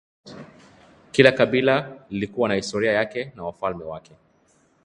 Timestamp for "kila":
1.11-1.31